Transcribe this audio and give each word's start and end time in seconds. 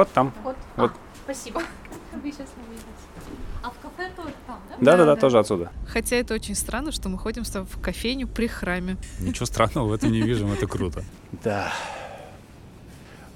Вход 0.00 0.12
там. 0.14 0.32
Вот. 0.42 0.56
Вот. 0.76 0.90
А, 0.92 0.94
спасибо. 1.24 1.60
Вы 2.24 2.32
сейчас 2.32 2.48
не 2.56 2.70
видите. 2.70 2.86
А 3.62 3.70
в 3.70 3.78
кафе 3.82 4.10
тоже 4.16 4.32
там, 4.46 4.58
да? 4.70 4.76
Да-да-да, 4.80 5.14
да. 5.14 5.20
тоже 5.20 5.38
отсюда. 5.38 5.70
Хотя 5.86 6.16
это 6.16 6.32
очень 6.32 6.54
странно, 6.54 6.90
что 6.90 7.10
мы 7.10 7.18
ходим 7.18 7.44
с 7.44 7.50
тобой 7.50 7.68
в 7.70 7.78
кофейню 7.82 8.26
при 8.26 8.46
храме. 8.46 8.96
Ничего 9.18 9.44
странного 9.44 9.88
в 9.88 9.92
этом 9.92 10.10
не 10.10 10.22
вижу, 10.22 10.48
это 10.48 10.66
круто. 10.66 11.04
Да. 11.44 11.70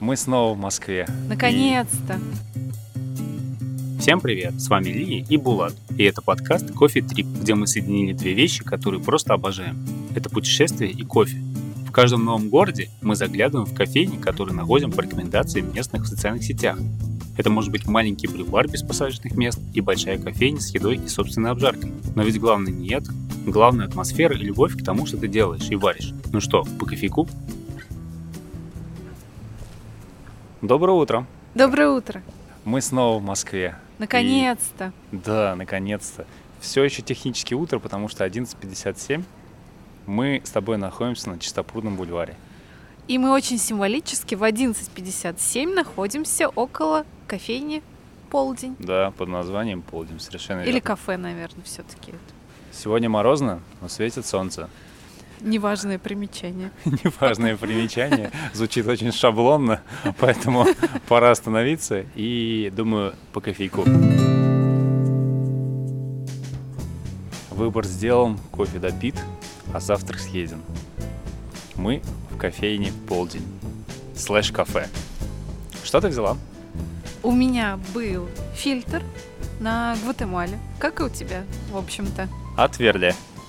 Мы 0.01 0.17
снова 0.17 0.55
в 0.55 0.59
Москве. 0.59 1.07
Наконец-то! 1.29 2.19
Всем 4.01 4.23
привет, 4.23 4.59
с 4.59 4.69
вами 4.69 4.89
Лия 4.89 5.27
и 5.29 5.37
Булат. 5.37 5.75
И 5.99 6.05
это 6.05 6.23
подкаст 6.23 6.73
«Кофе 6.73 7.03
Трип», 7.03 7.27
где 7.27 7.55
мы 7.55 7.67
соединили 7.67 8.15
две 8.15 8.33
вещи, 8.33 8.65
которые 8.65 9.03
просто 9.03 9.35
обожаем. 9.35 9.87
Это 10.17 10.31
путешествие 10.31 10.91
и 10.91 11.05
кофе. 11.05 11.37
В 11.95 11.97
каждом 11.97 12.25
новом 12.25 12.49
городе 12.49 12.91
мы 13.03 13.15
заглядываем 13.15 13.69
в 13.69 13.73
кофейни, 13.73 14.17
которые 14.17 14.57
находим 14.57 14.91
по 14.91 15.01
рекомендациям 15.01 15.73
местных 15.73 16.03
в 16.03 16.07
социальных 16.07 16.43
сетях. 16.43 16.77
Это 17.39 17.51
может 17.51 17.71
быть 17.71 17.87
маленький 17.87 18.27
брювар 18.27 18.67
без 18.67 18.83
посадочных 18.83 19.37
мест 19.37 19.61
и 19.73 19.81
большая 19.81 20.19
кофейня 20.19 20.59
с 20.59 20.75
едой 20.75 20.97
и 20.97 21.07
собственной 21.07 21.53
обжаркой. 21.53 21.93
Но 22.17 22.25
ведь 22.25 22.41
главное 22.41 22.73
не 22.73 22.89
это. 22.89 23.13
Главное 23.47 23.87
атмосфера 23.87 24.35
и 24.35 24.39
любовь 24.39 24.77
к 24.77 24.85
тому, 24.85 25.07
что 25.07 25.19
ты 25.19 25.29
делаешь 25.29 25.69
и 25.71 25.77
варишь. 25.77 26.13
Ну 26.33 26.41
что, 26.41 26.65
по 26.81 26.85
кофейку? 26.85 27.29
Доброе 30.63 30.95
утро. 30.95 31.29
Доброе 31.55 31.91
утро! 31.91 32.25
Мы 32.65 32.81
снова 32.81 33.21
в 33.21 33.23
Москве. 33.23 33.77
Наконец-то! 34.01 34.93
Да, 35.13 35.55
наконец-то. 35.55 36.27
Все 36.59 36.83
еще 36.83 37.03
технически 37.03 37.55
утро, 37.55 37.79
потому 37.79 38.09
что 38.09 38.27
11.57. 38.27 39.23
Мы 40.07 40.43
с 40.45 40.51
тобой 40.51 40.77
находимся 40.77 41.31
на 41.31 41.39
Чистопрудном 41.39 41.97
бульваре. 41.97 42.37
И 43.09 43.19
мы 43.19 43.33
очень 43.33 43.59
символически 43.59 44.35
в 44.35 44.43
11.57 44.43 45.75
находимся 45.75 46.49
около 46.49 47.05
кофейни 47.27 47.83
«Полдень». 48.31 48.77
Да, 48.79 49.13
под 49.13 49.29
названием 49.29 49.83
Полдень, 49.83 50.21
совершенно 50.21 50.61
Или 50.61 50.67
верно. 50.73 50.81
кафе, 50.81 51.17
наверное, 51.17 51.63
все-таки. 51.65 52.13
Сегодня 52.73 53.09
морозно, 53.09 53.61
но 53.81 53.89
светит 53.89 54.27
солнце. 54.27 54.69
Неважное 55.41 55.99
примечание. 55.99 56.71
Неважное 56.85 57.57
примечание, 57.57 58.31
звучит 58.55 58.87
очень 58.87 59.13
шаблонно, 59.13 59.83
поэтому 60.19 60.67
пора 61.09 61.31
остановиться 61.31 62.05
и, 62.15 62.73
думаю, 62.75 63.15
по 63.33 63.41
кофейку. 63.41 63.85
Выбор 67.51 67.85
сделан, 67.85 68.39
кофе 68.51 68.79
допит, 68.79 69.15
а 69.73 69.81
завтрак 69.81 70.21
съеден. 70.21 70.63
Мы 71.77 72.03
в 72.31 72.37
кофейне 72.37 72.93
«Полдень» 73.09 73.47
слэш-кафе. 74.17 74.89
Что 75.83 76.01
ты 76.01 76.09
взяла? 76.09 76.37
У 77.23 77.33
меня 77.33 77.79
был 77.93 78.29
фильтр 78.55 79.03
на 79.61 79.97
Гватемале, 80.03 80.59
как 80.79 81.01
и 81.01 81.05
у 81.05 81.09
тебя, 81.09 81.45
в 81.71 81.77
общем-то, 81.77 82.29
От 82.57 82.79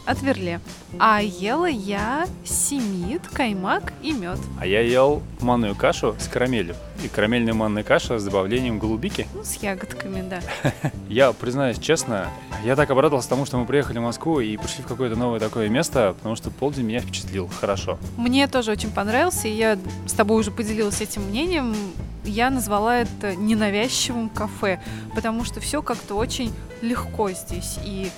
Верле. 0.05 0.11
от 0.11 0.21
Верле. 0.21 0.59
А 0.99 1.21
ела 1.21 1.65
я 1.65 2.27
семит, 2.43 3.27
каймак 3.27 3.93
и 4.01 4.11
мед. 4.11 4.39
А 4.59 4.65
я 4.65 4.81
ел 4.81 5.21
манную 5.41 5.75
кашу 5.75 6.15
с 6.19 6.27
карамелью. 6.27 6.75
И 7.03 7.07
карамельная 7.07 7.53
манная 7.53 7.83
каша 7.83 8.17
с 8.17 8.23
добавлением 8.23 8.79
голубики. 8.79 9.27
Ну, 9.33 9.43
с 9.43 9.55
ягодками, 9.55 10.23
да. 10.27 10.41
Я, 11.09 11.33
признаюсь 11.33 11.77
честно, 11.77 12.29
я 12.63 12.75
так 12.75 12.89
обрадовался 12.89 13.29
тому, 13.29 13.45
что 13.45 13.57
мы 13.57 13.65
приехали 13.65 13.99
в 13.99 14.01
Москву 14.01 14.39
и 14.39 14.57
пришли 14.57 14.83
в 14.83 14.87
какое-то 14.87 15.15
новое 15.15 15.39
такое 15.39 15.69
место, 15.69 16.15
потому 16.17 16.35
что 16.35 16.49
полдень 16.49 16.85
меня 16.85 16.99
впечатлил 16.99 17.47
хорошо. 17.47 17.99
Мне 18.17 18.47
тоже 18.47 18.71
очень 18.71 18.89
понравился, 18.89 19.47
и 19.47 19.51
я 19.51 19.77
с 20.07 20.13
тобой 20.13 20.39
уже 20.39 20.51
поделилась 20.51 21.01
этим 21.01 21.23
мнением. 21.23 21.75
Я 22.23 22.49
назвала 22.49 23.01
это 23.01 23.35
ненавязчивым 23.35 24.29
кафе, 24.29 24.79
потому 25.13 25.43
что 25.43 25.59
все 25.59 25.83
как-то 25.83 26.15
очень 26.15 26.51
легко 26.81 27.29
здесь. 27.31 27.77
И 27.85 28.09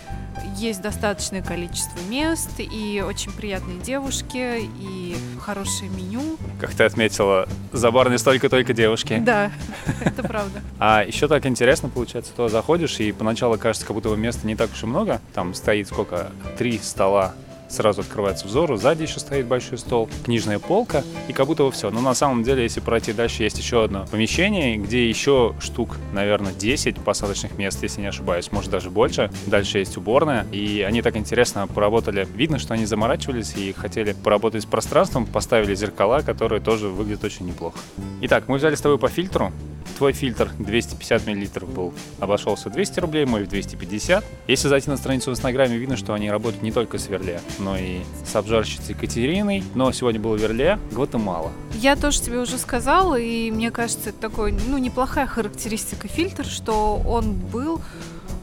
есть 0.56 0.82
достаточное 0.82 1.42
количество 1.42 2.00
мест, 2.10 2.52
и 2.60 3.04
очень 3.06 3.32
приятные 3.32 3.80
девушки, 3.80 4.70
и 4.80 5.16
хорошее 5.40 5.90
меню. 5.90 6.38
Как 6.60 6.74
ты 6.74 6.84
отметила, 6.84 7.48
за 7.72 7.92
барной 7.92 8.20
столько-только 8.20 8.74
девушки. 8.74 9.22
Да, 9.24 9.52
это 10.04 10.24
правда. 10.24 10.62
А 10.80 11.04
еще 11.04 11.28
так 11.28 11.46
интересно 11.46 11.90
получается, 11.90 12.32
то 12.36 12.50
заходишь, 12.50 13.00
и 13.00 13.12
поначалу 13.12 13.58
кажется, 13.58 13.86
как 13.86 13.96
будто 13.96 14.10
бы 14.10 14.18
места 14.18 14.46
не 14.46 14.56
так 14.56 14.72
уж 14.72 14.84
и 14.84 14.86
много. 14.86 15.22
Там 15.34 15.54
стоит 15.54 15.88
сколько? 15.88 16.32
Три 16.58 16.78
стола 16.80 17.34
сразу 17.70 18.02
открывается 18.02 18.48
взору, 18.48 18.78
сзади 18.78 19.04
еще 19.04 19.20
стоит 19.20 19.46
большой 19.46 19.78
стол, 19.78 20.10
книжная 20.26 20.60
полка, 20.60 21.04
и 21.28 21.34
как 21.34 21.48
будто 21.48 21.64
бы 21.64 21.72
все. 21.72 21.90
Но 21.92 22.02
на 22.02 22.14
самом 22.14 22.44
деле, 22.44 22.64
если 22.64 22.80
пройти 22.80 23.14
дальше, 23.14 23.44
есть 23.44 23.58
еще 23.58 23.84
одно 23.84 24.06
помещение, 24.10 24.78
где 24.78 25.08
еще 25.08 25.56
штук, 25.60 25.98
наверное, 26.14 26.54
10 26.54 26.98
посадочных 26.98 27.58
мест, 27.58 27.82
если 27.84 28.02
не 28.02 28.08
ошибаюсь, 28.08 28.52
может 28.52 28.72
даже 28.72 28.90
больше. 28.90 29.32
Дальше 29.46 29.80
есть 29.80 29.98
уборная, 29.98 30.46
и 30.52 30.82
они 30.82 31.02
так 31.02 31.16
интересно 31.16 31.68
поработали. 31.68 32.28
Видно, 32.36 32.60
что 32.60 32.74
они 32.74 32.86
заморачивались 32.86 33.56
и 33.56 33.74
хотели 33.74 34.14
поработать 34.14 34.64
с 34.64 34.66
пространством, 34.66 35.26
поставили 35.26 35.76
зеркала, 35.76 36.22
которые 36.22 36.62
тоже 36.62 36.88
выглядят 36.88 37.24
очень 37.24 37.48
неплохо. 37.48 37.80
Итак, 38.22 38.48
мы 38.48 38.58
взяли 38.58 38.76
с 38.76 38.82
тобой 38.82 38.98
по 38.98 39.10
фильтру. 39.10 39.52
Твой 39.98 40.14
фильтр 40.14 40.52
250 40.60 41.26
мл 41.26 41.68
был, 41.68 41.94
обошелся 42.20 42.70
200 42.70 43.00
рублей, 43.00 43.26
мой 43.26 43.46
в 43.46 43.50
250. 43.50 44.24
Если 44.48 44.68
зайти 44.68 44.92
на 44.92 44.98
страницу 44.98 45.32
в 45.32 45.34
Инстаграме, 45.34 45.78
видно, 45.78 45.98
что 45.98 46.14
они 46.14 46.30
работают 46.30 46.62
не 46.62 46.72
только 46.72 47.00
с 47.00 47.10
но 47.60 47.78
и 47.78 48.00
с 48.26 48.36
обжарщицей 48.36 48.96
Екатериной. 48.96 49.64
Но 49.76 49.92
сегодня 49.92 50.20
был 50.20 50.36
Верле, 50.36 50.80
Гватемала. 50.92 51.52
Я 51.74 51.96
тоже 51.96 52.22
тебе 52.22 52.40
уже 52.40 52.58
сказала, 52.58 53.20
и 53.20 53.52
мне 53.52 53.72
кажется, 53.72 54.10
это 54.10 54.20
такой, 54.20 54.54
ну, 54.68 54.78
неплохая 54.78 55.28
характеристика 55.28 56.08
фильтр, 56.08 56.46
что 56.46 57.02
он 57.06 57.34
был 57.34 57.82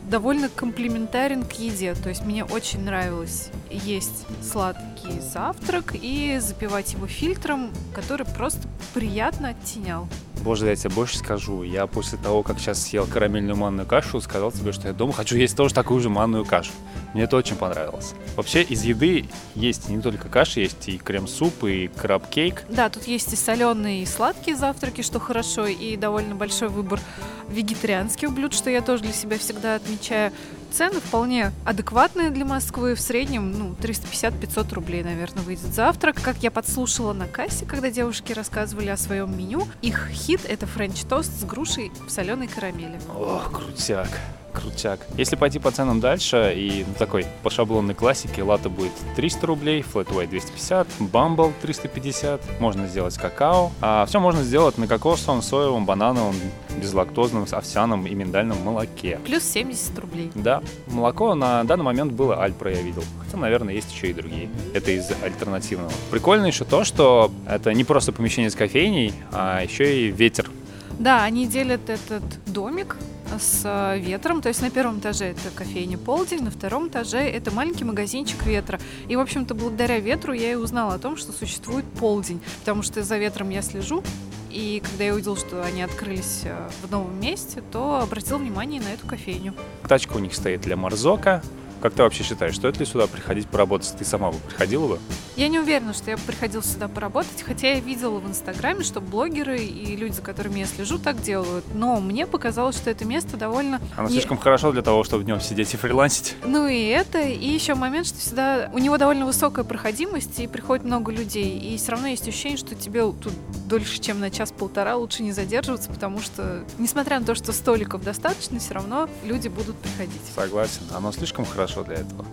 довольно 0.08 0.48
комплементарен 0.48 1.44
к 1.44 1.52
еде. 1.52 1.94
То 1.94 2.08
есть 2.08 2.24
мне 2.24 2.44
очень 2.44 2.84
нравилось 2.84 3.50
есть 3.70 4.26
сладкий 4.42 5.20
завтрак 5.20 5.94
и 6.00 6.38
запивать 6.40 6.92
его 6.92 7.06
фильтром, 7.06 7.70
который 7.94 8.26
просто 8.26 8.68
приятно 8.92 9.50
оттенял. 9.50 10.08
Боже, 10.44 10.66
я 10.66 10.76
тебе 10.76 10.90
больше 10.90 11.16
скажу. 11.16 11.62
Я 11.62 11.86
после 11.86 12.18
того, 12.18 12.42
как 12.42 12.58
сейчас 12.58 12.82
съел 12.82 13.06
карамельную 13.06 13.56
манную 13.56 13.88
кашу, 13.88 14.20
сказал 14.20 14.52
тебе, 14.52 14.72
что 14.72 14.88
я 14.88 14.92
дома 14.92 15.14
хочу 15.14 15.36
есть 15.36 15.56
тоже 15.56 15.72
такую 15.72 16.02
же 16.02 16.10
манную 16.10 16.44
кашу. 16.44 16.70
Мне 17.14 17.22
это 17.22 17.38
очень 17.38 17.56
понравилось. 17.56 18.12
Вообще, 18.36 18.60
из 18.62 18.82
еды 18.82 19.24
есть 19.54 19.88
не 19.88 20.02
только 20.02 20.28
каша, 20.28 20.60
есть 20.60 20.86
и 20.90 20.98
крем-суп, 20.98 21.64
и 21.64 21.88
краб-кейк. 21.88 22.64
Да, 22.68 22.90
тут 22.90 23.04
есть 23.04 23.32
и 23.32 23.36
соленые, 23.36 24.02
и 24.02 24.06
сладкие 24.06 24.54
завтраки, 24.54 25.00
что 25.00 25.18
хорошо, 25.18 25.64
и 25.64 25.96
довольно 25.96 26.34
большой 26.34 26.68
выбор 26.68 27.00
вегетарианских 27.48 28.30
блюд, 28.30 28.52
что 28.52 28.68
я 28.68 28.82
тоже 28.82 29.04
для 29.04 29.14
себя 29.14 29.38
всегда 29.38 29.76
отмечаю. 29.76 30.30
Цены 30.74 30.98
вполне 30.98 31.52
адекватные 31.64 32.30
для 32.30 32.44
Москвы. 32.44 32.96
В 32.96 33.00
среднем, 33.00 33.52
ну, 33.56 33.74
350-500 33.80 34.74
рублей, 34.74 35.04
наверное, 35.04 35.44
выйдет 35.44 35.72
завтрак. 35.72 36.20
Как 36.20 36.38
я 36.38 36.50
подслушала 36.50 37.12
на 37.12 37.28
кассе, 37.28 37.64
когда 37.64 37.90
девушки 37.90 38.32
рассказывали 38.32 38.88
о 38.88 38.96
своем 38.96 39.38
меню, 39.38 39.68
их 39.82 40.08
хит— 40.08 40.40
это 40.48 40.66
френч-тост 40.66 41.30
с 41.30 41.44
грушей 41.44 41.92
в 42.04 42.10
соленой 42.10 42.48
карамели. 42.48 42.98
Ох, 43.16 43.52
крутяк. 43.52 44.08
Крутяк. 44.54 45.00
Если 45.16 45.36
пойти 45.36 45.58
по 45.58 45.70
ценам 45.70 46.00
дальше 46.00 46.54
и 46.56 46.84
ну, 46.86 46.94
такой 46.98 47.26
по 47.42 47.50
шаблонной 47.50 47.94
классике, 47.94 48.42
латте 48.42 48.68
будет 48.68 48.92
300 49.16 49.46
рублей, 49.46 49.82
флэт 49.82 50.08
white 50.08 50.28
250, 50.28 50.86
бамбл 51.00 51.52
350, 51.60 52.60
можно 52.60 52.86
сделать 52.86 53.16
какао. 53.16 53.72
А 53.80 54.06
все 54.06 54.20
можно 54.20 54.42
сделать 54.42 54.78
на 54.78 54.86
кокосовом, 54.86 55.42
соевом, 55.42 55.84
банановом, 55.84 56.34
безлактозном, 56.80 57.46
овсяном 57.50 58.06
и 58.06 58.14
миндальном 58.14 58.62
молоке. 58.62 59.18
Плюс 59.24 59.42
70 59.42 59.98
рублей. 59.98 60.30
Да, 60.34 60.62
молоко 60.86 61.34
на 61.34 61.64
данный 61.64 61.84
момент 61.84 62.12
было 62.12 62.42
Альпро, 62.42 62.70
я 62.70 62.80
видел. 62.80 63.02
Хотя, 63.24 63.36
наверное, 63.36 63.74
есть 63.74 63.92
еще 63.92 64.10
и 64.10 64.12
другие. 64.12 64.48
Это 64.72 64.90
из 64.90 65.10
альтернативного. 65.22 65.92
Прикольно 66.10 66.46
еще 66.46 66.64
то, 66.64 66.84
что 66.84 67.30
это 67.48 67.74
не 67.74 67.84
просто 67.84 68.12
помещение 68.12 68.50
с 68.50 68.54
кофейней, 68.54 69.12
а 69.32 69.62
еще 69.62 70.06
и 70.06 70.10
ветер. 70.10 70.50
Да, 70.98 71.24
они 71.24 71.46
делят 71.46 71.90
этот 71.90 72.22
домик 72.46 72.96
с 73.38 73.62
э, 73.64 73.98
ветром. 73.98 74.42
То 74.42 74.48
есть 74.48 74.62
на 74.62 74.70
первом 74.70 74.98
этаже 74.98 75.26
это 75.26 75.50
кофейня 75.54 75.98
«Полдень», 75.98 76.42
на 76.42 76.50
втором 76.50 76.88
этаже 76.88 77.18
это 77.18 77.50
маленький 77.50 77.84
магазинчик 77.84 78.44
ветра. 78.44 78.80
И, 79.08 79.16
в 79.16 79.20
общем-то, 79.20 79.54
благодаря 79.54 79.98
ветру 79.98 80.32
я 80.32 80.52
и 80.52 80.54
узнала 80.54 80.94
о 80.94 80.98
том, 80.98 81.16
что 81.16 81.32
существует 81.32 81.84
«Полдень», 81.98 82.40
потому 82.60 82.82
что 82.82 83.02
за 83.02 83.18
ветром 83.18 83.50
я 83.50 83.62
слежу. 83.62 84.02
И 84.50 84.80
когда 84.84 85.04
я 85.04 85.14
увидела, 85.14 85.36
что 85.36 85.64
они 85.64 85.82
открылись 85.82 86.42
э, 86.44 86.68
в 86.82 86.90
новом 86.90 87.20
месте, 87.20 87.62
то 87.72 88.00
обратила 88.00 88.38
внимание 88.38 88.80
на 88.80 88.88
эту 88.88 89.06
кофейню. 89.06 89.54
Тачка 89.88 90.16
у 90.16 90.20
них 90.20 90.34
стоит 90.34 90.60
для 90.60 90.76
Марзока, 90.76 91.42
Как 91.84 91.92
ты 91.92 92.02
вообще 92.02 92.24
считаешь, 92.24 92.56
стоит 92.56 92.78
ли 92.78 92.86
сюда 92.86 93.06
приходить 93.06 93.46
поработать? 93.46 93.94
Ты 93.98 94.06
сама 94.06 94.30
бы 94.30 94.38
приходила 94.38 94.86
бы? 94.86 94.98
Я 95.36 95.48
не 95.48 95.58
уверена, 95.58 95.92
что 95.92 96.10
я 96.10 96.16
бы 96.16 96.22
приходила 96.22 96.62
сюда 96.62 96.88
поработать, 96.88 97.42
хотя 97.44 97.74
я 97.74 97.80
видела 97.80 98.20
в 98.20 98.26
Инстаграме, 98.26 98.82
что 98.82 99.02
блогеры 99.02 99.58
и 99.58 99.94
люди, 99.94 100.12
за 100.12 100.22
которыми 100.22 100.60
я 100.60 100.64
слежу, 100.64 100.98
так 100.98 101.20
делают. 101.20 101.62
Но 101.74 102.00
мне 102.00 102.26
показалось, 102.26 102.76
что 102.76 102.88
это 102.88 103.04
место 103.04 103.36
довольно... 103.36 103.82
Оно 103.98 104.08
не- 104.08 104.14
слишком 104.14 104.38
хорошо 104.38 104.72
для 104.72 104.80
того, 104.80 105.04
чтобы 105.04 105.24
в 105.24 105.26
нем 105.26 105.42
сидеть 105.42 105.74
и 105.74 105.76
фрилансить. 105.76 106.36
Ну 106.42 106.66
и 106.66 106.84
это, 106.86 107.20
и 107.20 107.46
еще 107.46 107.74
момент, 107.74 108.06
что 108.06 108.18
сюда 108.18 108.70
у 108.72 108.78
него 108.78 108.96
довольно 108.96 109.26
высокая 109.26 109.66
проходимость, 109.66 110.38
и 110.40 110.46
приходит 110.46 110.86
много 110.86 111.12
людей, 111.12 111.58
и 111.58 111.76
все 111.76 111.90
равно 111.90 112.06
есть 112.06 112.26
ощущение, 112.26 112.56
что 112.56 112.74
тебе 112.74 113.02
тут 113.02 113.34
дольше, 113.66 114.00
чем 114.00 114.20
на 114.20 114.30
час-полтора 114.30 114.96
лучше 114.96 115.22
не 115.22 115.32
задерживаться, 115.32 115.90
потому 115.90 116.22
что, 116.22 116.64
несмотря 116.78 117.20
на 117.20 117.26
то, 117.26 117.34
что 117.34 117.52
столиков 117.52 118.02
достаточно, 118.02 118.58
все 118.58 118.72
равно 118.72 119.06
люди 119.22 119.48
будут 119.48 119.76
приходить. 119.76 120.22
Согласен. 120.34 120.80
Оно 120.94 121.12
слишком 121.12 121.44
хорошо 121.44 121.73
для 121.82 121.96
этого. 121.96 122.24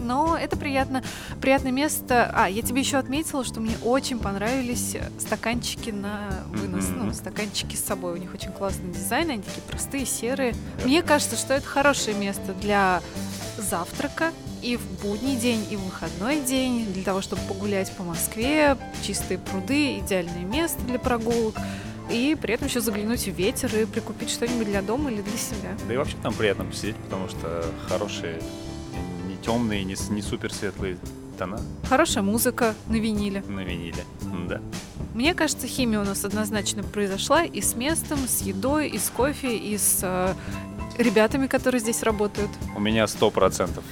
Но 0.00 0.36
это 0.36 0.56
приятно, 0.56 1.04
приятное 1.40 1.72
место. 1.72 2.30
А, 2.34 2.48
я 2.48 2.62
тебе 2.62 2.80
еще 2.80 2.96
отметила, 2.96 3.44
что 3.44 3.60
мне 3.60 3.76
очень 3.82 4.18
понравились 4.18 4.96
стаканчики 5.18 5.90
на 5.90 6.30
вынос. 6.48 6.88
Мгм. 6.88 7.06
Ну, 7.06 7.12
стаканчики 7.12 7.76
с 7.76 7.84
собой. 7.84 8.14
У 8.14 8.16
них 8.16 8.34
очень 8.34 8.50
классный 8.50 8.92
дизайн, 8.92 9.30
они 9.30 9.42
такие 9.42 9.62
простые, 9.62 10.06
серые. 10.06 10.54
Мне 10.84 11.02
кажется, 11.02 11.36
что 11.36 11.54
это 11.54 11.66
хорошее 11.66 12.16
место 12.16 12.54
для 12.54 13.02
завтрака 13.58 14.32
и 14.62 14.76
в 14.76 15.02
будний 15.02 15.36
день, 15.36 15.66
и 15.70 15.76
в 15.76 15.84
выходной 15.84 16.40
день, 16.40 16.92
для 16.92 17.04
того, 17.04 17.20
чтобы 17.20 17.42
погулять 17.42 17.90
по 17.92 18.02
Москве, 18.02 18.76
чистые 19.02 19.38
пруды, 19.38 19.98
идеальное 19.98 20.44
место 20.44 20.80
для 20.82 20.98
прогулок, 20.98 21.54
и 22.10 22.34
при 22.34 22.54
этом 22.54 22.68
еще 22.68 22.80
заглянуть 22.80 23.22
в 23.26 23.32
ветер 23.32 23.74
и 23.76 23.84
прикупить 23.84 24.30
что-нибудь 24.30 24.66
для 24.66 24.82
дома 24.82 25.10
или 25.10 25.22
для 25.22 25.36
себя. 25.38 25.76
Да 25.86 25.94
и 25.94 25.96
вообще 25.96 26.16
там 26.22 26.34
приятно 26.34 26.64
посидеть, 26.64 26.96
потому 26.96 27.28
что 27.28 27.64
хорошие, 27.88 28.40
не 29.28 29.36
темные, 29.36 29.84
не, 29.84 29.96
не 30.10 30.22
супер 30.22 30.52
светлые 30.52 30.96
тона 31.38 31.60
Хорошая 31.88 32.22
музыка 32.22 32.74
на 32.88 32.96
виниле. 32.96 33.42
на 33.48 33.60
виниле. 33.60 34.04
Да. 34.48 34.60
Мне 35.14 35.34
кажется, 35.34 35.66
химия 35.66 36.00
у 36.00 36.04
нас 36.04 36.24
однозначно 36.24 36.82
произошла 36.82 37.44
и 37.44 37.60
с 37.60 37.74
местом, 37.74 38.18
с 38.28 38.42
едой, 38.42 38.88
и 38.88 38.98
с 38.98 39.10
кофе, 39.10 39.56
и 39.56 39.76
с 39.76 40.00
э, 40.02 40.34
ребятами, 40.98 41.46
которые 41.46 41.80
здесь 41.80 42.02
работают. 42.02 42.50
У 42.76 42.80
меня 42.80 43.06
сто 43.06 43.30
процентов. 43.30 43.82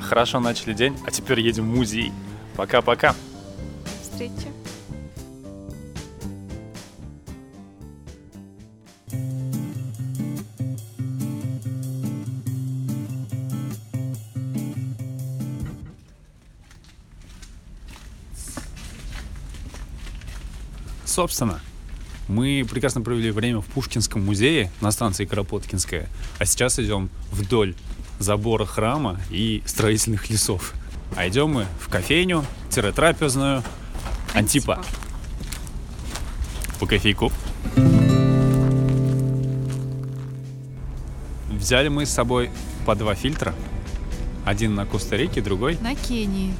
Хорошо 0.00 0.40
начали 0.40 0.72
день, 0.74 0.96
а 1.06 1.10
теперь 1.10 1.40
едем 1.40 1.70
в 1.70 1.76
музей. 1.76 2.12
Пока-пока. 2.56 3.12
До 3.12 4.02
встречи. 4.02 4.48
Собственно, 21.08 21.58
мы 22.28 22.66
прекрасно 22.70 23.00
провели 23.00 23.30
время 23.30 23.62
в 23.62 23.64
Пушкинском 23.64 24.22
музее 24.22 24.70
на 24.82 24.90
станции 24.90 25.24
Кропоткинская, 25.24 26.06
а 26.38 26.44
сейчас 26.44 26.78
идем 26.78 27.08
вдоль 27.32 27.74
забора 28.18 28.66
храма 28.66 29.18
и 29.30 29.62
строительных 29.64 30.28
лесов. 30.28 30.74
А 31.16 31.26
идем 31.26 31.48
мы 31.54 31.66
в 31.80 31.88
кофейню, 31.88 32.44
трапезную 32.70 33.64
Антипа. 34.34 34.84
По 36.78 36.86
кофейку. 36.86 37.32
Взяли 41.50 41.88
мы 41.88 42.04
с 42.04 42.10
собой 42.10 42.50
по 42.84 42.94
два 42.94 43.14
фильтра. 43.14 43.54
Один 44.44 44.74
на 44.74 44.84
Коста-Рике, 44.84 45.40
другой 45.40 45.78
На 45.80 45.94
Кении. 45.94 46.54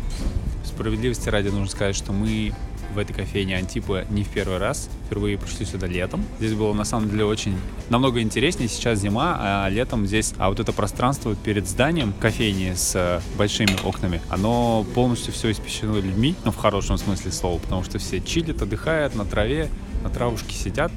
Справедливости 0.65 1.29
ради 1.29 1.49
нужно 1.49 1.69
сказать, 1.69 1.95
что 1.95 2.13
мы 2.13 2.55
в 2.93 2.99
этой 2.99 3.13
кофейне 3.13 3.57
Антипа 3.57 4.05
не 4.11 4.25
в 4.25 4.29
первый 4.29 4.59
раз. 4.59 4.89
Впервые 5.07 5.39
пришли 5.39 5.67
сюда 5.67 5.87
летом. 5.87 6.25
Здесь 6.39 6.55
было 6.55 6.73
на 6.73 6.85
самом 6.85 7.11
деле 7.11 7.25
очень 7.25 7.57
намного 7.91 8.21
интереснее. 8.21 8.69
Сейчас 8.69 9.01
зима, 9.01 9.37
а 9.39 9.69
летом 9.69 10.07
здесь... 10.07 10.35
А 10.39 10.49
вот 10.49 10.61
это 10.61 10.73
пространство 10.73 11.35
перед 11.35 11.69
зданием 11.69 12.13
кофейни 12.13 12.75
с 12.75 12.95
э, 12.95 13.21
большими 13.37 13.77
окнами, 13.85 14.21
оно 14.29 14.85
полностью 14.95 15.33
все 15.33 15.51
испещрено 15.51 15.97
людьми, 15.97 16.35
ну, 16.45 16.51
в 16.51 16.57
хорошем 16.57 16.99
смысле 16.99 17.33
слова, 17.33 17.59
потому 17.59 17.85
что 17.85 17.99
все 17.99 18.21
чилят, 18.21 18.63
отдыхают 18.63 19.15
на 19.15 19.25
траве, 19.25 19.69
на 20.03 20.11
травушке 20.11 20.55
сидят, 20.55 20.93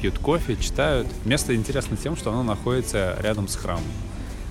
пьют 0.00 0.18
кофе, 0.18 0.56
читают. 0.56 1.06
Место 1.24 1.54
интересно 1.54 1.96
тем, 1.96 2.16
что 2.16 2.32
оно 2.32 2.42
находится 2.42 3.16
рядом 3.22 3.48
с 3.48 3.56
храмом. 3.56 3.84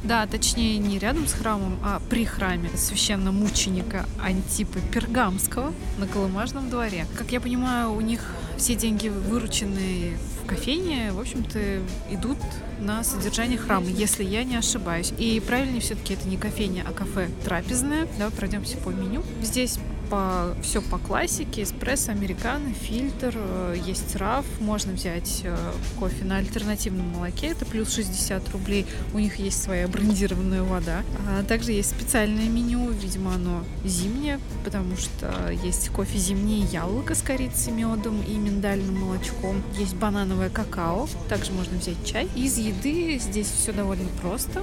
Да, 0.03 0.25
точнее, 0.25 0.79
не 0.79 0.97
рядом 0.97 1.27
с 1.27 1.33
храмом, 1.33 1.77
а 1.83 2.01
при 2.09 2.25
храме 2.25 2.69
священномученика 2.75 4.07
Антипа 4.19 4.79
Пергамского 4.91 5.73
на 5.99 6.07
Колымажном 6.07 6.69
дворе. 6.69 7.05
Как 7.15 7.31
я 7.31 7.39
понимаю, 7.39 7.91
у 7.93 8.01
них 8.01 8.21
все 8.57 8.75
деньги, 8.75 9.09
вырученные 9.09 10.17
в 10.41 10.47
кофейне, 10.47 11.11
в 11.11 11.19
общем-то, 11.19 11.81
идут 12.09 12.37
на 12.79 13.03
содержание 13.03 13.59
храма, 13.59 13.87
если 13.87 14.23
я 14.23 14.43
не 14.43 14.55
ошибаюсь. 14.55 15.13
И 15.19 15.39
правильнее 15.39 15.81
все-таки 15.81 16.15
это 16.15 16.27
не 16.27 16.37
кофейня, 16.37 16.83
а 16.87 16.93
кафе 16.93 17.29
трапезное. 17.45 18.07
Давай 18.17 18.31
пройдемся 18.31 18.77
по 18.77 18.89
меню. 18.89 19.23
Здесь 19.43 19.77
по, 20.11 20.53
все 20.61 20.81
по 20.81 20.97
классике, 20.97 21.63
эспрессо, 21.63 22.11
американо, 22.11 22.73
фильтр, 22.73 23.33
э, 23.33 23.77
есть 23.87 24.13
раф, 24.17 24.45
можно 24.59 24.91
взять 24.91 25.41
э, 25.45 25.55
кофе 25.97 26.25
на 26.25 26.37
альтернативном 26.37 27.07
молоке, 27.07 27.47
это 27.47 27.65
плюс 27.65 27.95
60 27.95 28.49
рублей, 28.49 28.85
у 29.13 29.19
них 29.19 29.37
есть 29.37 29.63
своя 29.63 29.87
брендированная 29.87 30.63
вода. 30.63 31.03
А 31.29 31.43
также 31.43 31.71
есть 31.71 31.91
специальное 31.91 32.49
меню, 32.49 32.91
видимо, 32.91 33.33
оно 33.33 33.63
зимнее, 33.85 34.39
потому 34.65 34.97
что 34.97 35.49
есть 35.63 35.89
кофе 35.89 36.17
зимнее 36.17 36.65
яблоко 36.65 37.15
с 37.15 37.21
корицей, 37.21 37.71
медом 37.71 38.21
и 38.21 38.33
миндальным 38.35 38.99
молочком, 38.99 39.63
есть 39.79 39.95
банановое 39.95 40.49
какао, 40.49 41.07
также 41.29 41.53
можно 41.53 41.77
взять 41.77 42.05
чай. 42.05 42.27
Из 42.35 42.57
еды 42.57 43.17
здесь 43.17 43.47
все 43.47 43.71
довольно 43.71 44.09
просто. 44.21 44.61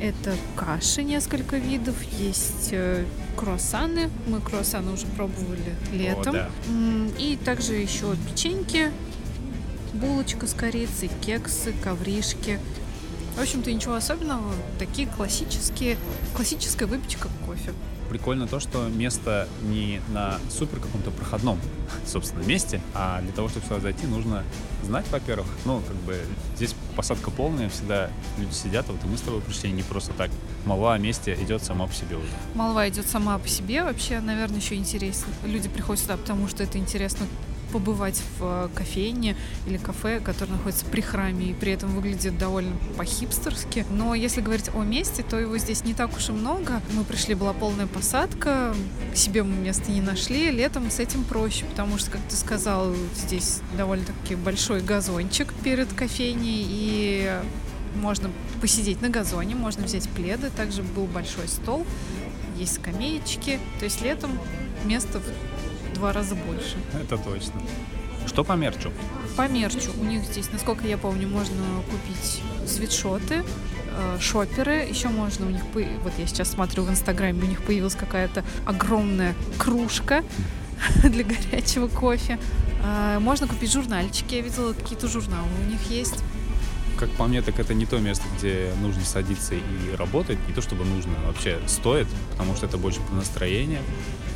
Это 0.00 0.34
каши 0.56 1.02
несколько 1.02 1.56
видов, 1.56 1.94
есть 2.18 2.68
э, 2.72 3.04
круассаны. 3.36 4.10
Мы 4.26 4.40
круассаны 4.40 4.92
уже 4.92 5.06
пробовали 5.06 5.74
летом. 5.92 6.32
да. 6.34 6.50
М, 6.68 7.08
И 7.18 7.36
также 7.36 7.74
еще 7.74 8.14
печеньки, 8.28 8.90
булочка 9.94 10.46
с 10.46 10.52
корицей, 10.52 11.10
кексы, 11.22 11.72
ковришки. 11.82 12.60
В 13.36 13.40
общем-то, 13.40 13.72
ничего 13.72 13.94
особенного. 13.94 14.52
Такие 14.78 15.08
классические, 15.08 15.96
классическая 16.34 16.86
выпечка 16.86 17.28
кофе. 17.46 17.72
Прикольно 18.08 18.46
то, 18.46 18.60
что 18.60 18.88
место 18.88 19.48
не 19.62 20.00
на 20.08 20.38
супер 20.50 20.80
каком-то 20.80 21.10
проходном, 21.10 21.58
собственно, 22.06 22.42
месте, 22.44 22.80
а 22.94 23.20
для 23.22 23.32
того, 23.32 23.48
чтобы 23.48 23.66
сюда 23.66 23.80
зайти, 23.80 24.06
нужно 24.06 24.44
знать, 24.84 25.06
во-первых, 25.10 25.46
ну, 25.64 25.80
как 25.86 25.96
бы, 25.98 26.20
здесь 26.56 26.74
посадка 26.96 27.30
полная, 27.30 27.68
всегда 27.68 28.10
люди 28.38 28.52
сидят, 28.52 28.86
вот 28.88 29.02
и 29.04 29.06
мы 29.06 29.18
с 29.18 29.20
тобой 29.20 29.40
пришли 29.40 29.70
не 29.72 29.82
просто 29.82 30.12
так. 30.12 30.30
Молва 30.64 30.94
о 30.94 30.98
месте 30.98 31.36
идет 31.40 31.62
сама 31.62 31.86
по 31.86 31.92
себе 31.94 32.16
уже. 32.16 32.28
Молва 32.54 32.88
идет 32.88 33.06
сама 33.06 33.38
по 33.38 33.48
себе. 33.48 33.82
Вообще, 33.82 34.20
наверное, 34.20 34.58
еще 34.58 34.74
интересно. 34.74 35.32
Люди 35.44 35.68
приходят 35.68 36.02
сюда, 36.02 36.16
потому 36.16 36.48
что 36.48 36.62
это 36.62 36.78
интересно 36.78 37.26
побывать 37.72 38.22
в 38.38 38.42
э, 38.42 38.68
кофейне 38.74 39.36
или 39.66 39.76
кафе, 39.76 40.20
которое 40.20 40.52
находится 40.52 40.84
при 40.86 41.00
храме 41.00 41.46
и 41.46 41.54
при 41.54 41.72
этом 41.72 41.90
выглядит 41.90 42.38
довольно 42.38 42.72
по-хипстерски. 42.96 43.84
Но 43.90 44.14
если 44.14 44.40
говорить 44.40 44.70
о 44.74 44.82
месте, 44.82 45.22
то 45.22 45.38
его 45.38 45.56
здесь 45.58 45.84
не 45.84 45.94
так 45.94 46.16
уж 46.16 46.28
и 46.28 46.32
много. 46.32 46.80
Мы 46.92 47.04
пришли, 47.04 47.34
была 47.34 47.52
полная 47.52 47.86
посадка, 47.86 48.74
себе 49.14 49.42
мы 49.42 49.56
места 49.56 49.90
не 49.90 50.00
нашли. 50.00 50.50
Летом 50.50 50.90
с 50.90 50.98
этим 50.98 51.24
проще, 51.24 51.64
потому 51.66 51.98
что, 51.98 52.10
как 52.10 52.20
ты 52.28 52.36
сказал, 52.36 52.94
здесь 53.14 53.60
довольно-таки 53.76 54.34
большой 54.34 54.80
газончик 54.80 55.52
перед 55.62 55.92
кофейней, 55.92 56.66
и 56.68 57.40
можно 57.96 58.30
посидеть 58.60 59.00
на 59.00 59.08
газоне, 59.08 59.54
можно 59.54 59.84
взять 59.84 60.08
пледы, 60.10 60.50
также 60.50 60.82
был 60.82 61.06
большой 61.06 61.48
стол, 61.48 61.86
есть 62.56 62.74
скамеечки. 62.74 63.58
То 63.78 63.84
есть 63.84 64.02
летом 64.02 64.38
места 64.84 65.20
в 65.20 65.55
два 65.96 66.12
раза 66.12 66.34
больше. 66.34 66.76
Это 66.94 67.16
точно. 67.18 67.60
Что 68.26 68.44
по 68.44 68.52
мерчу? 68.52 68.90
По 69.36 69.48
мерчу 69.48 69.90
у 70.00 70.04
них 70.04 70.22
здесь, 70.24 70.50
насколько 70.52 70.86
я 70.86 70.98
помню, 70.98 71.28
можно 71.28 71.56
купить 71.90 72.42
свитшоты, 72.68 73.42
э, 73.96 74.18
шоперы. 74.20 74.84
Еще 74.88 75.08
можно 75.08 75.46
у 75.46 75.50
них, 75.50 75.64
по- 75.66 75.80
вот 76.02 76.12
я 76.18 76.26
сейчас 76.26 76.50
смотрю 76.50 76.82
в 76.84 76.90
Инстаграме, 76.90 77.42
у 77.42 77.46
них 77.46 77.62
появилась 77.62 77.94
какая-то 77.94 78.44
огромная 78.66 79.34
кружка 79.58 80.24
для 81.04 81.24
горячего 81.24 81.88
кофе. 81.88 82.38
А, 82.84 83.18
Можно 83.20 83.46
купить 83.48 83.72
журнальчики. 83.72 84.34
Я 84.34 84.42
видела, 84.42 84.72
какие-то 84.72 85.08
журналы 85.08 85.48
у 85.66 85.70
них 85.70 85.80
есть. 85.90 86.18
Как 86.98 87.10
по 87.10 87.26
мне, 87.26 87.42
так 87.42 87.58
это 87.60 87.74
не 87.74 87.84
то 87.86 87.98
место, 87.98 88.24
где 88.38 88.72
нужно 88.80 89.04
садиться 89.04 89.54
и 89.54 89.96
работать. 89.96 90.38
Не 90.48 90.54
то 90.54 90.62
чтобы 90.62 90.84
нужно, 90.84 91.12
а 91.24 91.28
вообще 91.28 91.58
стоит, 91.66 92.06
потому 92.32 92.56
что 92.56 92.66
это 92.66 92.76
больше 92.78 93.00
про 93.00 93.14
настроение 93.16 93.80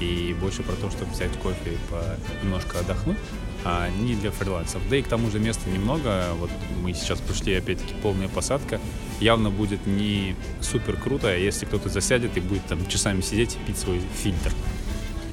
и 0.00 0.34
больше 0.40 0.62
про 0.62 0.72
то, 0.72 0.90
чтобы 0.90 1.12
взять 1.12 1.32
кофе 1.38 1.72
и 1.72 1.90
по- 1.90 2.16
немножко 2.44 2.80
отдохнуть. 2.80 3.18
а 3.62 3.90
не 3.90 4.14
для 4.14 4.30
фрилансеров. 4.30 4.82
Да 4.88 4.96
и 4.96 5.02
к 5.02 5.06
тому 5.08 5.30
же 5.30 5.38
места 5.38 5.68
немного. 5.68 6.28
Вот 6.38 6.50
мы 6.82 6.94
сейчас 6.94 7.20
пришли, 7.20 7.54
опять-таки, 7.54 7.92
полная 8.02 8.28
посадка. 8.28 8.80
Явно 9.20 9.50
будет 9.50 9.86
не 9.86 10.34
супер 10.62 10.96
круто, 10.96 11.36
если 11.36 11.66
кто-то 11.66 11.90
засядет 11.90 12.36
и 12.38 12.40
будет 12.40 12.64
там 12.64 12.86
часами 12.86 13.20
сидеть 13.20 13.56
и 13.56 13.66
пить 13.66 13.76
свой 13.78 14.00
фильтр. 14.22 14.50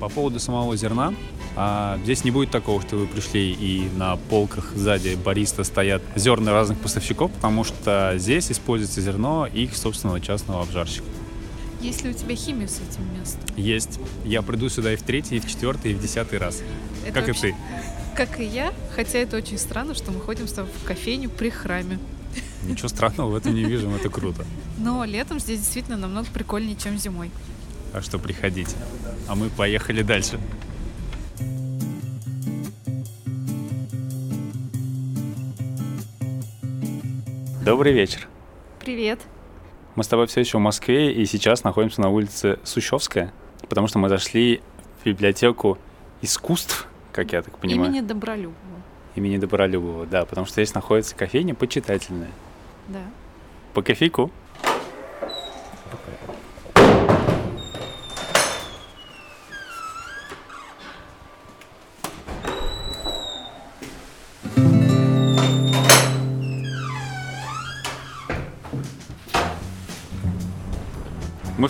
По 0.02 0.10
поводу 0.10 0.40
самого 0.40 0.76
зерна, 0.76 1.14
а, 1.56 1.98
здесь 2.04 2.24
не 2.26 2.32
будет 2.32 2.52
такого, 2.52 2.82
что 2.82 2.98
вы 2.98 3.08
пришли 3.08 3.52
и 3.52 3.90
на 3.96 4.18
полках 4.18 4.74
сзади 4.76 5.16
бариста 5.16 5.64
стоят 5.64 6.04
зерна 6.16 6.52
разных 6.52 6.78
поставщиков, 6.80 7.32
потому 7.32 7.64
что 7.64 8.14
здесь 8.18 8.52
используется 8.52 9.00
зерно 9.02 9.48
их 9.48 9.76
собственного 9.78 10.20
частного 10.20 10.64
обжарщика. 10.64 11.06
Есть 11.82 12.04
ли 12.04 12.10
у 12.10 12.14
тебя 12.14 12.36
химия 12.36 12.68
с 12.68 12.80
этим 12.80 13.04
местом? 13.18 13.42
Есть. 13.56 14.00
Я 14.26 14.42
приду 14.42 14.68
сюда 14.70 14.94
и 14.94 14.96
в 14.96 15.04
третий, 15.04 15.38
и 15.38 15.40
в 15.40 15.48
четвертый, 15.48 15.92
и 15.92 15.94
в 15.96 16.02
десятый 16.02 16.40
раз. 16.40 16.62
Это 17.06 17.14
как 17.14 17.28
вообще- 17.28 17.50
и 17.50 17.52
ты. 17.52 17.58
Как 18.16 18.40
и 18.40 18.46
я, 18.46 18.74
хотя 18.96 19.20
это 19.20 19.38
очень 19.38 19.60
странно, 19.60 19.94
что 19.94 20.12
мы 20.12 20.20
ходим 20.20 20.48
с 20.48 20.54
тобой 20.54 20.72
в 20.82 20.84
кофейню 20.88 21.30
при 21.30 21.50
храме. 21.50 22.00
Ничего 22.64 22.88
странного 22.88 23.30
в 23.32 23.36
этом 23.36 23.54
не 23.54 23.64
вижу, 23.64 23.90
это 23.92 24.10
круто. 24.10 24.44
Но 24.80 25.06
летом 25.06 25.40
здесь 25.40 25.60
действительно 25.60 25.98
намного 25.98 26.28
прикольнее, 26.34 26.76
чем 26.76 26.98
зимой. 26.98 27.30
Так 27.94 28.04
что 28.04 28.18
приходите. 28.18 28.76
А 29.28 29.36
мы 29.36 29.50
поехали 29.50 30.02
дальше. 30.02 30.40
Добрый 37.64 37.94
вечер. 37.94 38.28
Привет. 38.80 39.20
Мы 39.98 40.04
с 40.04 40.08
тобой 40.08 40.28
все 40.28 40.42
еще 40.42 40.60
в 40.60 40.62
Москве 40.62 41.12
и 41.12 41.26
сейчас 41.26 41.64
находимся 41.64 42.02
на 42.02 42.10
улице 42.10 42.60
Сущевская, 42.64 43.34
потому 43.68 43.88
что 43.88 43.98
мы 43.98 44.10
зашли 44.10 44.62
в 45.02 45.06
библиотеку 45.08 45.80
искусств, 46.22 46.88
как 47.12 47.34
я 47.34 47.42
так 47.42 47.58
понимаю, 47.58 47.90
Имени 47.90 48.02
Добролюбова. 48.02 48.56
имени 49.16 49.38
Добролюбова, 49.38 50.06
да, 50.06 50.26
потому 50.26 50.46
что 50.46 50.54
здесь 50.54 50.76
находится 50.76 51.16
кофейня 51.16 51.56
почитательная. 51.56 52.30
Да. 52.90 53.00
По 53.74 53.82
кофейку. 53.82 54.30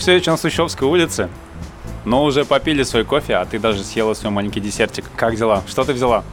Все 0.08 0.16
еще 0.16 0.32
на 0.32 0.38
Сущевской 0.38 0.88
улице, 0.88 1.28
но 2.06 2.24
уже 2.24 2.46
попили 2.46 2.84
свой 2.84 3.04
кофе, 3.04 3.36
а 3.36 3.46
ты 3.46 3.60
даже 3.60 3.84
съела 3.84 4.14
свой 4.14 4.32
маленький 4.32 4.62
десертик. 4.62 5.04
Как 5.18 5.36
дела? 5.36 5.64
Что 5.68 5.84
ты 5.84 5.92
взяла? 5.92 6.24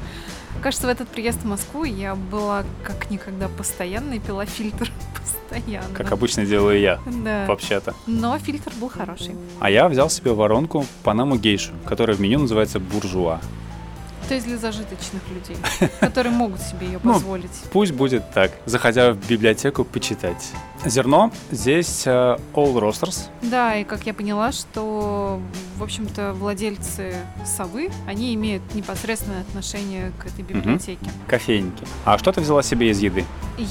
Кажется, 0.62 0.86
в 0.86 0.90
этот 0.90 1.08
приезд 1.08 1.40
в 1.40 1.44
Москву 1.44 1.82
я 1.82 2.14
была 2.14 2.62
как 2.84 3.10
никогда 3.10 3.48
постоянно 3.48 4.12
и 4.14 4.20
пила 4.20 4.46
фильтр 4.46 4.92
постоянно. 5.50 5.92
Как 5.92 6.12
обычно 6.12 6.46
делаю 6.46 6.78
я, 6.78 7.00
Да. 7.04 7.46
вообще-то. 7.48 7.94
Но 8.06 8.38
фильтр 8.38 8.70
был 8.80 8.88
хороший. 8.88 9.34
А 9.58 9.68
я 9.70 9.88
взял 9.88 10.08
себе 10.08 10.30
воронку 10.30 10.86
Панаму 11.02 11.34
Гейшу, 11.34 11.72
которая 11.84 12.16
в 12.16 12.20
меню 12.20 12.38
называется 12.38 12.78
буржуа. 12.78 13.40
То 14.28 14.34
есть 14.34 14.46
для 14.46 14.56
зажиточных 14.56 15.22
людей, 15.28 15.56
которые 16.00 16.32
могут 16.32 16.60
себе 16.60 16.86
ее 16.86 17.00
Ну, 17.02 17.12
позволить. 17.12 17.50
Пусть 17.72 17.92
будет 17.92 18.30
так, 18.32 18.52
заходя 18.66 19.12
в 19.12 19.16
библиотеку 19.28 19.84
почитать. 19.84 20.50
Зерно 20.84 21.30
здесь 21.50 22.02
э, 22.06 22.10
All 22.54 22.74
Roasters. 22.74 23.28
Да, 23.42 23.76
и 23.76 23.84
как 23.84 24.06
я 24.06 24.14
поняла, 24.14 24.52
что, 24.52 25.40
в 25.76 25.82
общем-то, 25.82 26.32
владельцы 26.34 27.14
совы, 27.44 27.90
они 28.06 28.34
имеют 28.34 28.62
непосредственное 28.74 29.42
отношение 29.42 30.12
к 30.22 30.26
этой 30.26 30.42
библиотеке. 30.42 31.10
кофейники. 31.26 31.84
А 32.04 32.18
что 32.18 32.32
ты 32.32 32.40
взяла 32.40 32.62
себе 32.62 32.90
из 32.90 32.98
еды? 33.00 33.24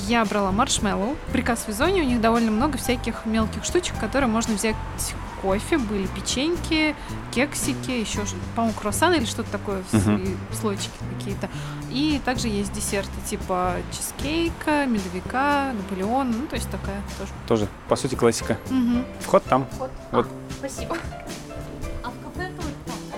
Я 0.08 0.24
брала 0.26 0.52
маршмеллоу. 0.52 1.16
Приказ 1.32 1.66
в 1.68 1.74
зоне 1.74 2.02
у 2.02 2.06
них 2.06 2.22
довольно 2.22 2.52
много 2.52 2.78
всяких 2.78 3.26
мелких 3.26 3.64
штучек, 3.64 3.96
которые 4.00 4.30
можно 4.30 4.54
взять 4.56 4.76
кофе, 5.44 5.78
были 5.78 6.08
печеньки, 6.08 6.96
кексики, 7.32 7.92
еще, 7.92 8.22
по-моему, 8.56 8.76
круассаны 8.80 9.16
или 9.16 9.26
что-то 9.26 9.52
такое, 9.52 9.84
и 9.92 10.36
слойчики 10.60 10.94
какие-то. 11.18 11.50
И 11.92 12.20
также 12.26 12.48
есть 12.48 12.72
десерты 12.74 13.12
типа 13.30 13.76
чизкейка, 13.92 14.86
медовика, 14.86 15.74
наполеон, 15.74 16.32
ну, 16.32 16.48
то 16.48 16.56
есть 16.56 16.70
такая 16.72 17.02
тоже. 17.20 17.32
Тоже, 17.48 17.68
по 17.90 17.96
сути, 17.96 18.16
классика. 18.16 18.58
Мгм. 18.70 19.06
Вход 19.20 19.44
там. 19.44 19.68
Вот. 19.78 19.92
Вот. 20.12 20.26
А, 20.26 20.54
спасибо. 20.58 20.98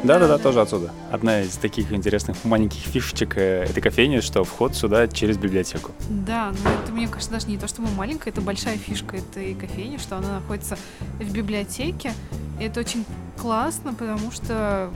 Да-да-да, 0.05 0.37
да. 0.37 0.43
тоже 0.43 0.61
отсюда. 0.61 0.91
Одна 1.11 1.41
из 1.41 1.55
таких 1.55 1.91
интересных 1.91 2.43
маленьких 2.43 2.79
фишечек 2.79 3.37
э, 3.37 3.63
этой 3.63 3.81
кофейни, 3.81 4.19
что 4.19 4.43
вход 4.43 4.75
сюда 4.75 5.07
через 5.07 5.37
библиотеку. 5.37 5.91
Да, 6.09 6.53
но 6.63 6.69
это, 6.71 6.91
мне 6.91 7.07
кажется, 7.07 7.31
даже 7.31 7.47
не 7.47 7.57
то, 7.57 7.67
чтобы 7.67 7.89
маленькая, 7.91 8.29
это 8.29 8.41
большая 8.41 8.77
фишка 8.77 9.17
этой 9.17 9.55
кофейни, 9.55 9.97
что 9.97 10.17
она 10.17 10.39
находится 10.39 10.77
в 11.19 11.31
библиотеке. 11.31 12.13
И 12.59 12.63
это 12.63 12.79
очень 12.79 13.05
классно, 13.37 13.93
потому 13.93 14.31
что 14.31 14.89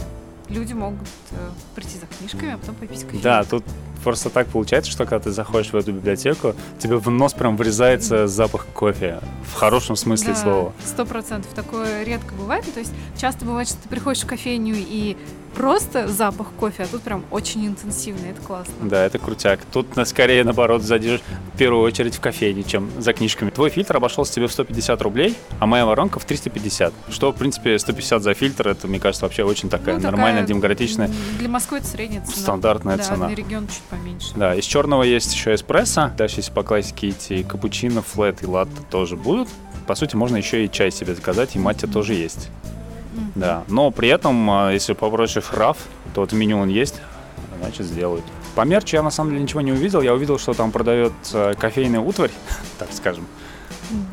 люди 0.50 0.74
могут 0.74 1.08
э, 1.32 1.50
прийти 1.76 1.98
за 2.00 2.06
книжками, 2.06 2.54
а 2.54 2.58
потом 2.58 2.76
попить 2.76 3.04
кофе. 3.04 3.20
Да, 3.22 3.44
тут 3.44 3.64
просто 4.04 4.30
так 4.30 4.48
получается, 4.48 4.92
что 4.92 5.06
когда 5.06 5.20
ты 5.20 5.32
заходишь 5.32 5.72
в 5.72 5.76
эту 5.76 5.92
библиотеку, 5.92 6.56
тебе 6.80 6.98
в 6.98 7.10
нос 7.10 7.34
прям 7.34 7.58
врезается 7.58 8.28
запах 8.28 8.66
кофе. 8.74 9.20
В 9.52 9.56
хорошем 9.56 9.96
смысле 9.96 10.36
слова. 10.36 10.74
Сто 10.86 11.06
процентов. 11.06 11.52
Такое 11.54 12.04
редко 12.04 12.34
бывает. 12.36 12.66
То 12.74 12.80
есть 12.80 12.92
часто 13.20 13.46
бывает, 13.46 13.68
что 13.68 13.78
ты 13.78 13.90
приходишь 13.90 14.22
в 14.24 14.28
кофейню 14.28 14.76
и 14.78 15.18
просто 15.56 16.08
запах 16.08 16.48
кофе, 16.60 16.84
а 16.84 16.88
тут 16.88 17.02
прям 17.02 17.26
очень 17.32 17.66
интенсивно. 17.66 18.28
Это 18.28 18.40
классно. 18.42 18.74
Да, 18.82 19.04
это 19.04 19.18
крутяк. 19.18 19.60
Тут 19.72 19.96
на- 19.96 20.06
скорее, 20.06 20.44
наоборот, 20.44 20.84
зайдешь 20.84 21.22
в 21.54 21.58
первую 21.58 21.84
очередь 21.84 22.16
в 22.16 22.20
кофейне, 22.22 22.64
чем 22.64 22.90
за 23.00 23.14
книжками. 23.14 23.50
Твой 23.50 23.70
фильтр 23.72 23.98
обошелся 23.98 24.34
тебе 24.34 24.48
в 24.48 24.52
150 24.52 25.02
рублей, 25.02 25.36
а 25.60 25.66
моя 25.66 25.86
воронка 25.86 26.20
в 26.20 26.26
350. 26.26 26.94
Что, 27.10 27.32
в 27.32 27.36
принципе, 27.36 27.78
150 27.80 28.22
за 28.24 28.34
фильтр, 28.36 28.68
это, 28.70 28.88
мне 28.88 29.00
кажется, 29.00 29.26
вообще 29.26 29.44
очень 29.44 29.70
такая 29.70 29.96
Ну, 29.96 30.02
такая, 30.02 30.12
нормальная, 30.12 30.44
демократичная, 30.44 31.10
Для 31.40 31.50
Москвы 31.50 31.80
это 31.80 31.88
средняя 31.88 32.22
цена. 32.24 32.36
стандартная 32.38 32.98
да, 32.98 33.04
цена. 33.04 33.28
для 33.28 33.36
региона 33.36 33.68
чуть 33.68 33.82
поменьше. 33.90 34.34
Да, 34.36 34.56
из 34.56 34.66
черного 34.66 35.04
есть 35.04 35.34
еще 35.34 35.54
эспрессо. 35.54 36.12
Дальше, 36.18 36.38
если 36.38 36.52
по 36.52 36.64
классике 36.64 37.10
идти, 37.10 37.44
капучино, 37.44 38.02
флет 38.02 38.44
и 38.44 38.46
латте 38.46 38.82
тоже 38.90 39.16
будут. 39.16 39.50
По 39.88 39.96
сути, 39.96 40.16
можно 40.16 40.38
еще 40.38 40.66
и 40.66 40.72
чай 40.72 40.92
себе 40.92 41.16
заказать, 41.16 41.56
и 41.56 41.60
маття 41.60 41.88
тоже 41.88 42.14
есть. 42.14 42.50
Мгм. 43.14 43.32
Да, 43.36 43.64
но 43.68 43.92
при 43.92 44.10
этом, 44.10 44.50
а, 44.50 44.72
если 44.72 44.94
попросишь 44.94 45.52
раф, 45.52 45.78
то 46.14 46.22
вот 46.22 46.32
в 46.32 46.36
меню 46.36 46.60
он 46.60 46.70
есть, 46.70 47.02
значит 47.60 47.86
сделают. 47.86 48.24
По 48.56 48.62
мерчу 48.62 48.96
я 48.98 49.04
на 49.04 49.12
самом 49.12 49.32
деле 49.32 49.44
ничего 49.44 49.62
не 49.62 49.72
увидел. 49.72 50.02
Я 50.02 50.14
увидел, 50.14 50.38
что 50.38 50.54
там 50.54 50.72
продает 50.72 51.14
кофейная 51.58 52.00
утварь, 52.00 52.32
так 52.80 52.90
скажем. 52.92 53.26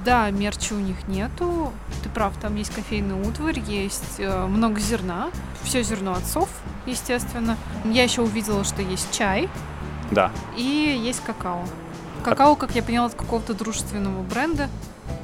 Да, 0.04 0.30
мерча 0.30 0.74
у 0.74 0.78
них 0.78 1.08
нету. 1.08 1.72
Ты 2.02 2.08
прав, 2.08 2.34
там 2.40 2.56
есть 2.56 2.74
кофейный 2.74 3.14
утварь, 3.28 3.60
есть 3.60 4.18
э, 4.18 4.46
много 4.46 4.80
зерна. 4.80 5.30
Все 5.62 5.82
зерно 5.82 6.12
отцов, 6.14 6.48
естественно. 6.86 7.56
Я 7.84 8.04
еще 8.04 8.22
увидела, 8.22 8.64
что 8.64 8.82
есть 8.82 9.16
чай 9.16 9.48
Да, 10.10 10.30
и 10.56 10.62
есть 10.62 11.22
какао. 11.24 11.64
Какао, 12.24 12.56
как 12.56 12.74
я 12.74 12.82
поняла, 12.82 13.06
от 13.06 13.14
какого-то 13.14 13.54
дружественного 13.54 14.22
бренда. 14.22 14.68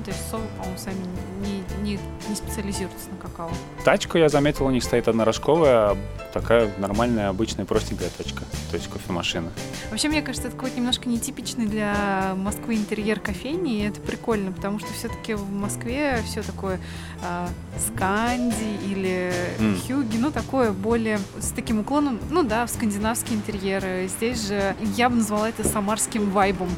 То 0.04 0.10
есть 0.10 0.30
совы, 0.30 0.44
по-моему, 0.58 0.78
сами 0.78 0.96
не, 1.42 1.62
не, 1.82 1.98
не 2.28 2.34
специализируются 2.34 3.08
на 3.10 3.16
какао. 3.16 3.50
тачка, 3.84 4.18
я 4.18 4.28
заметил, 4.28 4.66
у 4.66 4.70
них 4.70 4.82
стоит 4.82 5.06
одна 5.06 5.24
рожковая, 5.24 5.96
такая 6.32 6.70
нормальная, 6.78 7.28
обычная, 7.28 7.64
простенькая 7.64 8.08
тачка, 8.16 8.42
то 8.70 8.76
есть 8.76 8.88
кофемашина. 8.88 9.50
Вообще, 9.90 10.08
мне 10.08 10.22
кажется, 10.22 10.48
это 10.48 10.56
какой-то 10.56 10.76
немножко 10.76 11.08
нетипичный 11.08 11.66
для 11.66 12.34
Москвы 12.36 12.74
интерьер 12.74 13.20
кофейни, 13.20 13.78
и 13.78 13.88
это 13.88 14.00
прикольно, 14.00 14.50
потому 14.52 14.78
что 14.80 14.92
все-таки 14.92 15.34
в 15.34 15.50
Москве 15.52 16.20
все 16.24 16.42
такое 16.42 16.80
а, 17.24 17.48
сканди 17.78 18.78
или 18.84 19.32
М. 19.60 19.78
хюги, 19.80 20.16
ну 20.16 20.30
такое 20.32 20.72
более 20.72 21.20
с 21.38 21.50
таким 21.50 21.80
уклоном, 21.80 22.18
ну 22.30 22.42
да, 22.42 22.66
в 22.66 22.70
скандинавские 22.70 23.36
интерьеры. 23.36 24.08
Здесь 24.16 24.48
же 24.48 24.74
я 24.96 25.08
бы 25.08 25.16
назвала 25.16 25.48
это 25.48 25.66
самарским 25.66 26.30
вайбом. 26.30 26.70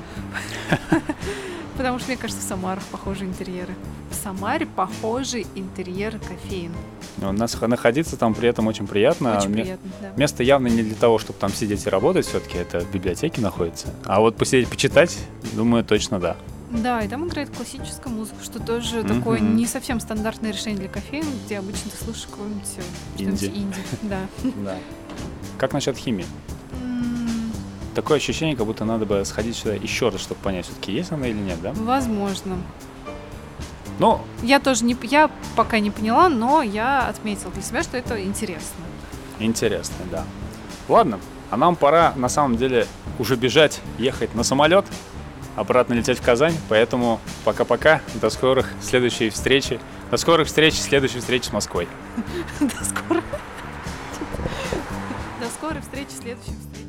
Потому 1.76 1.99
что, 1.99 2.09
мне 2.09 2.16
кажется, 2.16 2.43
в 2.43 2.47
Самарах 2.49 2.85
похожие 2.85 3.28
интерьеры. 3.28 3.75
В 4.11 4.14
Самаре 4.14 4.66
похожий 4.66 5.47
интерьер 5.54 6.19
кофеин. 6.21 6.73
У 7.21 7.33
нас 7.33 7.61
находиться 7.61 8.16
там 8.16 8.35
при 8.35 8.49
этом 8.49 8.66
очень 8.69 8.87
приятно. 8.87 9.38
Очень 9.38 9.50
Ме- 9.50 9.62
приятно, 9.62 9.90
да. 10.00 10.12
Место 10.16 10.43
явно 10.43 10.69
не 10.69 10.83
для 10.83 10.95
того, 10.95 11.19
чтобы 11.19 11.38
там 11.38 11.50
сидеть 11.52 11.85
и 11.87 11.90
работать, 11.90 12.26
все-таки 12.26 12.59
это 12.59 12.81
в 12.81 12.90
библиотеке 12.93 13.40
находится. 13.40 13.88
А 14.04 14.21
вот 14.21 14.37
посидеть, 14.37 14.69
почитать, 14.69 15.19
думаю, 15.54 15.85
точно 15.85 16.21
да. 16.21 16.37
Да, 16.71 17.02
и 17.02 17.09
там 17.09 17.26
играет 17.28 17.50
классическая 17.50 18.09
музыка, 18.11 18.43
что 18.43 18.59
тоже 18.61 19.02
Мгм. 19.02 19.19
такое 19.19 19.38
не 19.40 19.66
совсем 19.66 20.00
стандартное 20.00 20.52
решение 20.52 20.78
для 20.78 20.88
кофеин, 20.88 21.25
где 21.45 21.59
обычно 21.59 21.90
ты 21.90 22.04
слышишь 22.04 22.26
какой-нибудь 22.31 22.66
что-нибудь 23.16 23.43
Инди. 23.45 23.47
инди. 23.47 23.78
Да. 24.02 24.21
Как 25.59 25.73
насчет 25.73 25.97
химии? 25.97 26.26
Такое 27.94 28.16
ощущение, 28.16 28.56
как 28.56 28.66
будто 28.66 28.84
надо 28.84 29.06
бы 29.06 29.24
сходить 29.24 29.56
сюда 29.56 29.74
еще 29.74 30.08
раз, 30.08 30.20
чтобы 30.20 30.40
понять, 30.40 30.66
все-таки 30.66 30.92
есть 30.92 31.12
она 31.12 31.28
или 31.28 31.38
нет, 31.38 31.60
да? 31.62 31.72
Возможно. 31.74 32.56
Ну, 34.00 34.20
Я 34.42 34.58
тоже 34.58 34.84
не, 34.84 34.96
я 35.02 35.30
пока 35.54 35.78
не 35.78 35.92
поняла, 35.92 36.28
но 36.28 36.62
я 36.62 37.06
отметила 37.06 37.52
для 37.52 37.62
себя, 37.62 37.82
что 37.84 37.96
это 37.96 38.20
интересно. 38.24 38.84
интересно, 39.38 39.94
да. 40.10 40.24
Ладно, 40.88 41.20
А 41.50 41.56
нам 41.56 41.76
пора, 41.76 42.12
на 42.16 42.28
самом 42.28 42.56
деле, 42.56 42.88
уже 43.20 43.36
бежать, 43.36 43.80
ехать 43.98 44.34
на 44.34 44.42
самолет, 44.42 44.84
обратно 45.54 45.94
лететь 45.94 46.18
в 46.18 46.22
Казань. 46.22 46.56
Поэтому 46.68 47.20
пока-пока, 47.44 48.00
до 48.14 48.28
скорых 48.30 48.68
следующей 48.82 49.30
встречи. 49.30 49.78
До 50.10 50.16
скорых 50.16 50.48
встреч, 50.48 50.74
следующей 50.74 51.20
встречи 51.20 51.46
с 51.46 51.52
Москвой. 51.52 51.86
До 52.60 52.84
скорой. 52.84 53.22
До 55.40 55.46
скорой 55.48 55.80
встречи, 55.80 56.10
следующих 56.10 56.54
встреч. 56.58 56.84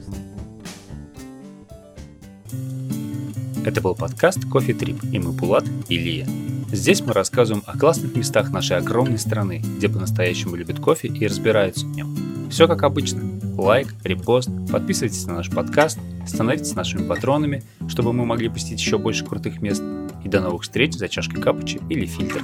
Это 3.65 3.81
был 3.81 3.95
подкаст 3.95 4.47
«Кофе 4.47 4.75
Трип» 4.75 5.03
и 5.11 5.17
мы 5.17 5.33
Пулат 5.33 5.65
и 5.89 5.97
Лия. 5.97 6.27
Здесь 6.71 7.01
мы 7.01 7.13
рассказываем 7.13 7.63
о 7.65 7.75
классных 7.75 8.15
местах 8.15 8.51
нашей 8.51 8.77
огромной 8.77 9.17
страны, 9.17 9.63
где 9.77 9.89
по-настоящему 9.89 10.55
любят 10.55 10.79
кофе 10.79 11.07
и 11.07 11.25
разбираются 11.25 11.87
в 11.87 11.89
нем. 11.89 12.15
Все 12.51 12.67
как 12.67 12.83
обычно. 12.83 13.23
Лайк, 13.57 13.87
репост, 14.03 14.51
подписывайтесь 14.71 15.25
на 15.25 15.33
наш 15.33 15.49
подкаст, 15.49 15.97
становитесь 16.27 16.75
нашими 16.75 17.07
патронами, 17.07 17.63
чтобы 17.87 18.13
мы 18.13 18.23
могли 18.23 18.49
посетить 18.49 18.79
еще 18.79 18.99
больше 18.99 19.25
крутых 19.25 19.59
мест. 19.63 19.81
И 20.23 20.29
до 20.29 20.41
новых 20.41 20.61
встреч 20.61 20.93
за 20.93 21.09
чашкой 21.09 21.41
капучи 21.41 21.81
или 21.89 22.05
фильтр. 22.05 22.43